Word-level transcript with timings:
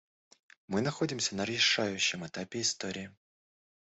Мы 0.67 0.81
находимся 0.81 1.35
на 1.35 1.45
решающем 1.45 2.25
этапе 2.25 2.61
истории. 2.61 3.13